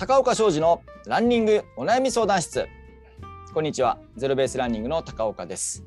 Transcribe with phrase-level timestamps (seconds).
[0.00, 2.66] 高岡昌司のランニングお悩み相談室。
[3.52, 3.98] こんにちは。
[4.16, 5.84] ゼロベースランニングの高岡です。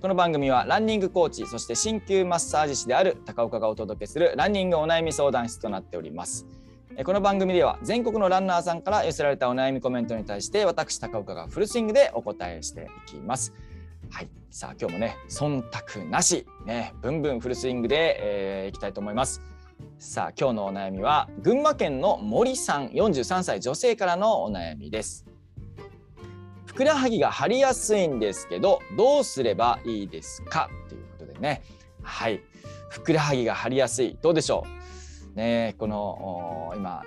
[0.00, 6.46] この番組はランニングコーチそして鍼灸マッサージ師である高岡がお届けするランニングお悩み相談室となっております。
[7.04, 13.52] この番組では全国のランナーさんから寄せられたお悩みコメントに対して私高岡がフルスイングでお答えしていきます。
[14.08, 14.30] はい。
[14.50, 16.46] さあ今日もね忖度なし。
[16.64, 19.42] ねブンブンフルスイングで、えー、いきたいと思います。
[19.98, 25.24] さあ今日のお悩みは群馬県の森さん43歳女性からのお悩みです。
[26.66, 30.68] ふくらはぎが張りやすいんですけどどうすればいいですか？
[30.88, 31.62] ということでね。
[32.02, 32.40] はい。
[32.88, 34.18] ふくらはぎが張りやすい。
[34.22, 34.64] どうでしょ
[35.34, 35.36] う？
[35.36, 37.02] ねこの今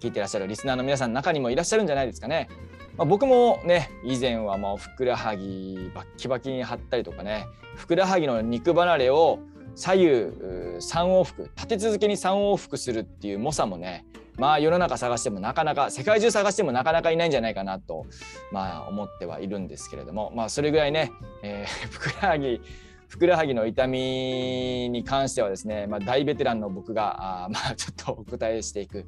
[0.00, 2.48] 聞いてらっしゃるリスナーの皆さんの中にもいらっしゃるんじゃないですかね。
[2.96, 9.38] まあ、僕もね以前はもうふくらはぎバッキバキに張ったりとかねふくらはぎの肉離れを
[9.78, 14.04] 左右3往復立て続けに3往復するっていう猛者もね
[14.36, 18.04] まあ世の中探してもなかなか世界中探してもなかなかいないんじゃないかなと
[18.50, 21.12] まあ思ってはいるんですけれどもまあそれぐらいね、
[21.44, 22.60] えー、 ふくらはぎ
[23.06, 29.06] ふくらはぎの痛みに関してはですね、まあ、大ベテランの僕があまあちょっとお答えしていく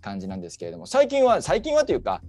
[0.00, 2.22] 感じなんですけれども最近は最近はというか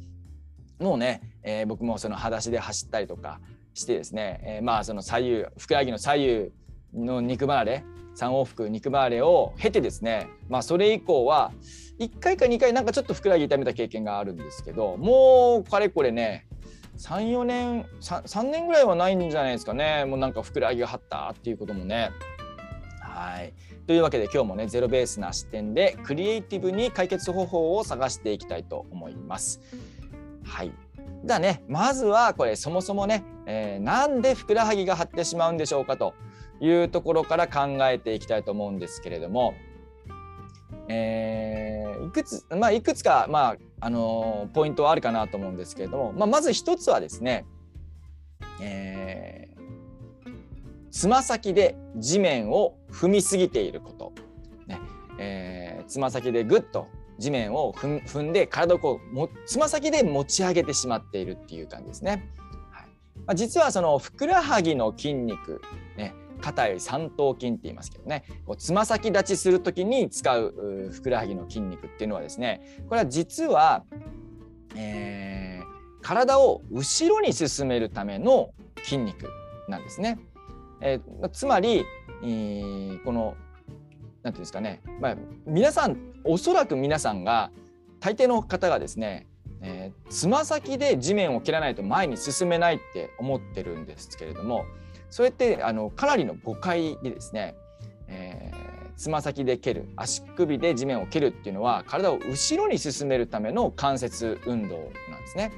[0.80, 3.40] もうね、えー、僕もその裸足で走ったりとか
[3.76, 6.52] してですね、えー、まあその左右ふくらはぎの左右
[6.96, 7.84] の肉離れ
[8.16, 11.52] 3往復肉離れを経てですねまあそれ以降は
[12.00, 16.48] 1回か2回なんかちょっとふくらはぎ痛めた経験があるんですけどもうかれこれね
[16.98, 22.12] 34年 3, 3年ぐらいはないんじゃないですかねもうなんかふくらはぎが張ったっていうこともね。
[23.02, 23.54] はい
[23.86, 29.60] というわけで今日もねゼロベースな視点でクリエイティブに解決方法を探していきたいと思います。
[30.44, 30.72] はい
[31.26, 36.14] だねまずはこれそもそもね、えー、なんでふくらはぎが張ってしまうんでしょうかと
[36.60, 39.54] いうところから考えていきたいと思うんですけれども、
[40.88, 47.46] えー、いくつ、まあ、いくつか、まああのポイントはあるかなと思うんですけれども、まあ、まず一つはですね、
[48.62, 49.34] え
[50.94, 54.14] つま先で地面を踏みすぎていること。
[54.68, 54.80] ね
[55.18, 56.88] えー、先でぐっと
[57.18, 62.30] 地面を踏んで体をこうもつま先で持ち上げてしまっているっていう感じですね。
[63.26, 65.62] まあ、実はそのふくらはぎの筋肉、
[65.98, 73.86] ね、肩より三頭筋って言いますけどねこうつま先立ちする時に使うふくらはぎの筋肉っていうのはですねこれは実は、
[74.76, 78.50] えー、体を後ろに進めるための
[78.84, 79.30] 筋肉
[79.70, 80.20] なんですね。
[80.82, 81.86] えー、つまり、
[82.24, 83.36] えー、この
[84.22, 87.52] なんていうんですかね、まあ、皆さんおそらく皆さんが
[88.00, 89.28] 大抵の方がですね
[90.14, 94.66] つま、先で地面を蹴らないと前に進めないって思ってるんですけれども
[95.10, 97.56] それってあのかなりの誤解でですね、
[98.08, 105.52] えー、つま先で蹴る足首で地面を蹴るっていうのは体を後ろに進めるための関節運動なんですね。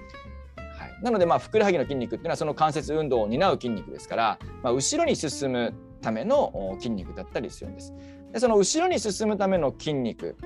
[0.55, 7.93] はい、なのでまあふくらはぎの筋肉っていうのはその関節運動を担う筋肉ですから、まあ、後ろに進むための筋肉だったりするんです。
[8.31, 10.37] でその後ろに進むための筋肉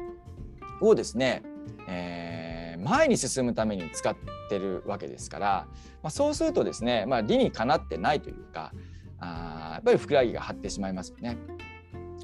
[0.82, 1.44] をですね、
[1.88, 2.19] えー、
[2.80, 4.16] 前に進むために使っ
[4.50, 5.68] てるわけですから、
[6.02, 8.72] まあ、そうするとですね、まあ、理にかなってないというか、
[9.20, 11.38] あやっぱりふくらはぎが張ってしまいますよね。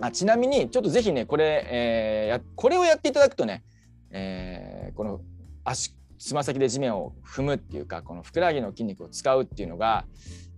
[0.02, 3.64] あちなみにちょっとぜひねこれ、えー、やこれをやっていただくとね、
[4.12, 5.22] えー、この
[5.64, 10.06] 足つま先で地面を踏むっていうかこのふくらはぎの筋肉を使うっていうのが、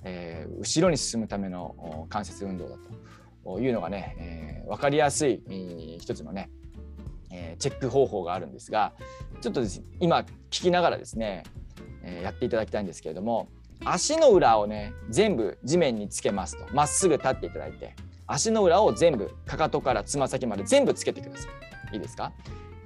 [0.04, 2.78] えー、後ろに進むための関節運動だ
[3.44, 5.42] というのがね、えー、分かりやすい、
[6.00, 6.50] 一つのね、
[7.30, 8.94] えー、チェック方法があるんですが
[9.42, 11.44] ちょっとです、今聞きながらですね、
[12.04, 13.50] えー、やっていただきたいんですけれども
[13.86, 16.74] 足の裏をね全部地面につけますと。
[16.74, 17.96] まっすぐ立っていただいて
[18.26, 21.48] 足の裏を全部かかとからつま先まで全部つけてくださ
[21.92, 21.96] い。
[21.96, 22.34] いいですか？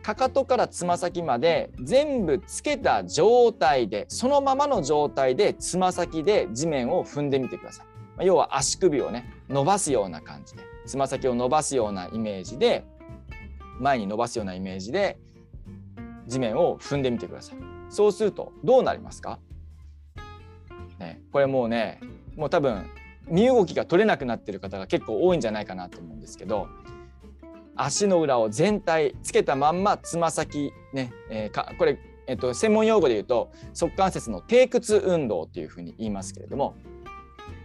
[0.03, 7.83] かかとからつま先まで全部つけた状態でそのままの状態でつま先で地面を踏んでみてくださ
[8.19, 8.25] い。
[8.25, 12.83] 要は足首をね伸ばすような感じでつま先を伸ばすようなイメージで
[13.81, 15.17] 前に伸ばすようなイメージで
[16.27, 17.57] 地面を踏んでみてください
[17.89, 19.39] そうするとどうなりますか？
[20.99, 21.99] ね、これもうね
[22.35, 22.85] もう多分
[23.27, 26.67] 身動きが取れなくなってる方が結構多いんじゃないかなと思うんですけど
[27.75, 31.97] 足の裏を全体つけたまんまつま先ね、えー、かこれ、
[32.27, 36.75] えっと、専門用語で言うと側関節の低屈運動っていうふうに言いますけれども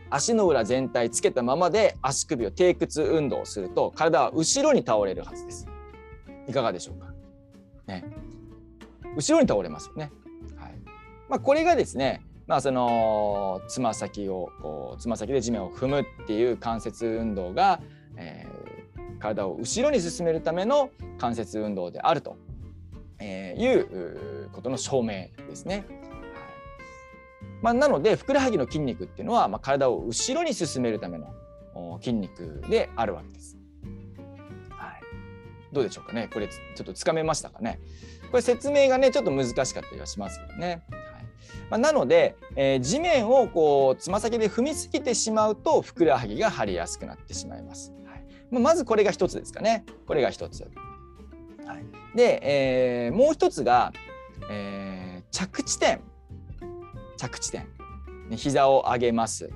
[0.08, 5.66] 足の裏全体つけたままで足首を低屈運動すると体は後ろに倒れるはずです。
[6.48, 7.12] いかがでしょうか、
[7.86, 8.04] ね、
[9.16, 10.10] 後ろに倒れますよね。
[10.56, 10.74] はい
[11.28, 17.80] まあ、これがですねまあ、そのつま先をこうつま先で地面を踏むっていう関節運動が、
[18.16, 22.36] えー、体を後ろに進めるための関節運動であると
[23.18, 25.08] えー、いうことの証明
[25.48, 25.84] ですね。
[27.62, 33.55] まあ、なのでふくらはぎの筋肉っていうのは、まあ、体を後ろに進めるための筋肉であるわけです。
[35.78, 36.28] はい、どうでしょうかね？
[36.32, 37.78] これちょっとつかめましたかね？
[38.30, 40.82] これ説明がねちょっと難しかったりはしますけどね。
[41.70, 47.92] まあ、なので、えー、地面をこうつま先で踏みすぎてしまうとふくらはぎが張りやすくなってしまいます。
[48.04, 49.84] はいまあ、まずこれが一つですかね。
[50.06, 50.62] これが一つ。
[51.66, 51.84] はい、
[52.16, 52.40] で、
[53.06, 53.92] えー、もう一つが、
[54.50, 56.00] えー、着地点。
[57.16, 57.66] 着地点。
[58.32, 59.50] 膝を上げます。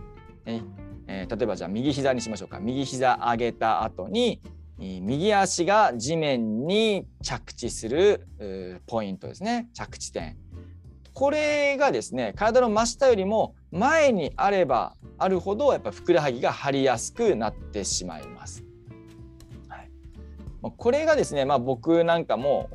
[0.44, 0.62] ね
[1.06, 2.60] えー、例えばじゃあ右膝にしましょうか。
[2.60, 4.40] 右膝上げた後に
[4.80, 8.26] 右足が地面に着地する
[8.86, 9.68] ポイントですね。
[9.74, 10.38] 着地点。
[11.12, 18.64] これがですね体の真下よりも前にあればあるほどやっぱふくらはぎが張りやすくなってしまいます。
[19.68, 19.90] はい、
[20.60, 22.70] これがですね、まあ、僕なんかも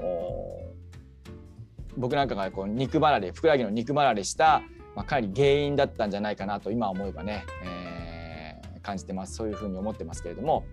[1.98, 4.62] 僕なんかがこう肉離れふくらはぎの肉離れした、
[4.96, 10.66] まあ、かなり原因だったんじゃないかなと今思えばね、えー、感じてますそういうふうに思ってますけれども、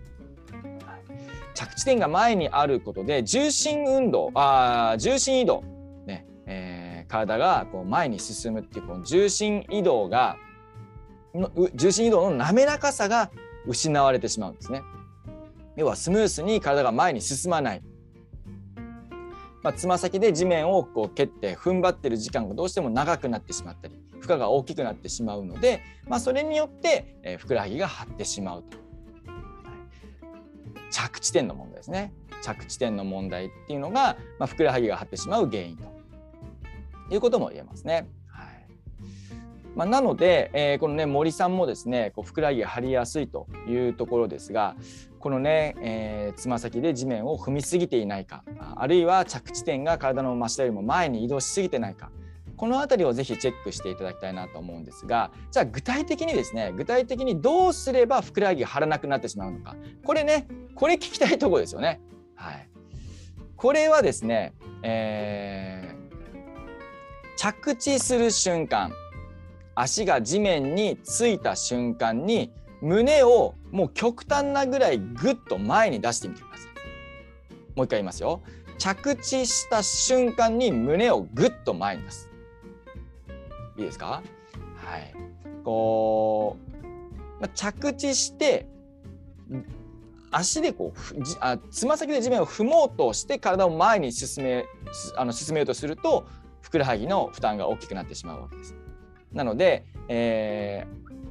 [1.53, 5.63] 着地点が前にあることで重心運動あ重心移動
[6.05, 6.83] ね、えー
[7.13, 10.37] 体がこう前に進むっていうこの重心移動が
[11.75, 13.29] 重心移動の滑らかさが
[13.67, 14.81] 失われてしまうんですね。
[15.75, 17.81] 要はスムースに体が前に進まない。
[19.63, 28.77] まあ、つま先で地面をこう蹴って踏ん張ってる時間がどうしても長くなってしまったり負荷が大きくなってしまうので、まあ、それによって、え、ふくらはぎが張ってしまうと、
[30.93, 32.13] 着地点の問題ですね。
[32.41, 35.91] 着地点の問題っていうのが、まあ、ふくらはぎが張ってしまう原因と。
[37.09, 38.07] いうことも言えますね。
[38.27, 38.65] はい。
[39.75, 44.75] まあ、なので、えー、このね森さんもですねこうふくらはぎが張りやすいというところですが
[45.19, 45.73] このね
[46.35, 48.43] つま、えー、先で地面を踏みすぎていないか
[48.75, 52.11] あるいは着地点が体の真下よりも前に移動しすぎてないか
[52.63, 59.75] この辺りをぜひチェックしていただきたいなと思うんですがじゃあ具体的にですね具体的にどうすればふくらはぎが張らなくなってしまうのか
[60.05, 61.99] これねこれ聞きたいとこですよね。
[62.35, 62.69] はい、
[63.57, 66.03] これはですね、えー
[67.35, 68.93] 着地する瞬間
[69.75, 72.49] 足が地面についた瞬間に
[72.81, 76.67] 胸をもう極端なぐらいぐっと前に出してみてください。
[77.75, 78.41] もう一回言いますよ。
[78.77, 82.32] 着地した瞬間に胸をぐっと前に出す。
[83.77, 84.21] いいですか？
[84.75, 85.13] はい。
[85.63, 88.67] こう、まあ着地して
[90.31, 94.65] 足でこうあつま先で地面を踏もうとして体を前に進め
[95.15, 96.25] あの進めようとすると
[96.61, 98.75] ふくらはぎの負担が大きくなってしまうわけです。
[99.31, 100.85] なので、え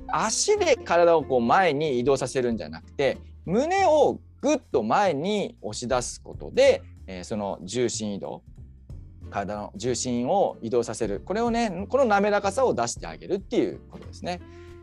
[0.08, 8.42] ー、足で体をこう前に移動させるんじゃなくて胸をぐっと前に押し出すことで、えー、その重心移動
[9.32, 11.20] 体の重心を移動させる。
[11.24, 14.40] これをねこの滑らかさを出してあげるっていうことですね。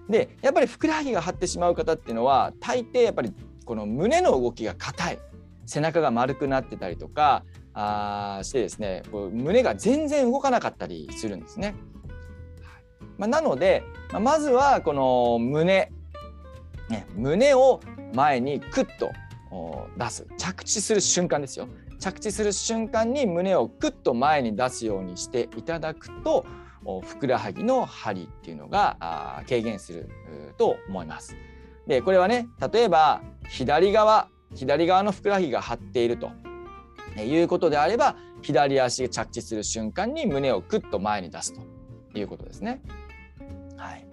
[0.10, 3.34] でやっぱりふくらはぎが張ってしまう方っていうのは大抵やっぱり
[3.66, 5.20] この胸の動きが硬い。
[5.66, 7.44] 背中が丸くなってたりとか
[7.76, 11.76] あしてですねこう胸が全然動かなかったりするんですね。
[13.20, 15.92] まあ、なので、まあ、まずはこの胸、
[16.90, 17.82] ね、胸を
[18.16, 19.12] 前にクッと
[19.98, 20.26] 出す。
[20.38, 21.68] 着地する瞬間ですよ。
[22.00, 26.46] 着地する瞬間に胸をクッと前に出すようにしていただくと
[27.04, 30.10] ふくらはぎの張りっていうのが軽減する
[30.58, 31.36] と思います。
[31.88, 36.32] でこれはね例えば左側左側のふくらはぎが張っていると
[37.18, 42.82] いうことであれば左足が着地する瞬間に胸をクッと前に出すということですね。
[43.76, 44.06] はい、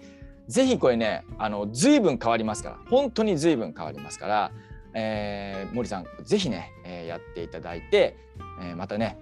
[0.47, 4.51] ぜひこれねあの随分変わりますから本当に随分変わりますから、
[4.99, 8.17] えー、森さんぜひね、えー、やっていただいて、
[8.63, 9.19] えー、またね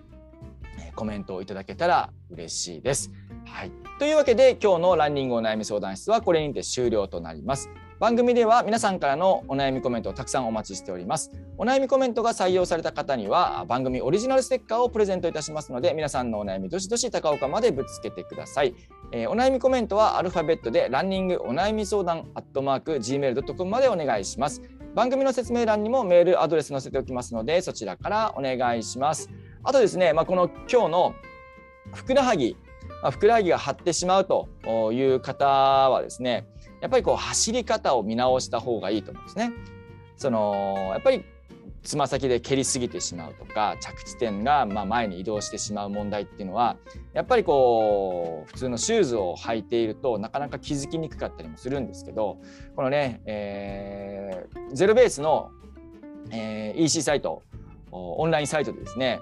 [0.95, 3.11] コメントをいただけたら嬉しいです。
[3.45, 7.69] はい、というわけで今日のランニングお悩み相談室はこれにて終了となります。
[7.97, 18.75] 番組では皆さんからのお悩みコメントをたくさんお待ちしておりますお悩みコメントが採用された方には番組オリジナルステッカーをプレゼントいたしますので皆さんのお悩みどしどし高岡までぶつけてください、
[19.13, 24.61] えー、お悩みコメントはアルファベットでランニングお悩み相談アットマーク gmail.com までお願いします
[24.95, 29.29] 番組の説明欄にもメールアドレス載せておきますのでそちらからお願いします
[29.61, 31.15] あとですね、まあ、この今日の
[31.93, 32.55] ふくらはぎ
[33.11, 34.47] ふくらはぎが張ってしまうと
[34.93, 36.47] いう方はですね
[36.81, 39.51] やっぱりこう走り方を見直した方がいいと思うんですね。
[40.17, 41.25] そのやっぱり
[41.85, 46.77] つま先で蹴りすぎてしまうとか着地点がま前に移動してしまう問題っていうのは
[47.13, 52.39] やっぱりこう普通のシューズを履いているとなかなか気づきにくかったりもするんですけど
[52.75, 54.04] このね、え、
[54.75, 55.51] ゼロベースの、
[56.31, 57.43] えー、EC サイト
[57.91, 59.21] オンラインサイトでですね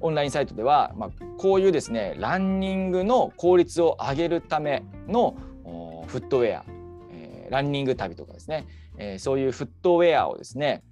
[0.00, 5.36] オンラインサイトでは、まあ、こういうですねランニングの効率を上げるための
[6.08, 6.64] フットウェア、
[7.12, 8.66] えー、ランニング旅とかですね、
[8.98, 10.82] えー、そういうフットウェアをですね、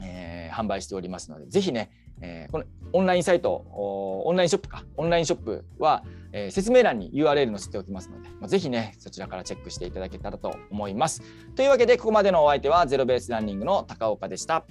[0.00, 1.90] えー、販売しておりますので是非ね、
[2.24, 2.64] えー、この
[2.94, 11.22] オンラインサイトオンラインショップかオンラインショップは、えー、説明欄に URL 載せておきますので、まあ、ぜひねそちらからチェックしていただけたらと思います
[11.54, 14.64] というわけでここまでのお相手はゼロベースランニングの高岡でした。